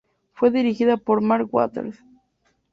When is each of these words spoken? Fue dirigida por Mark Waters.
Fue 0.33 0.49
dirigida 0.49 0.97
por 0.97 1.21
Mark 1.21 1.47
Waters. 1.53 1.99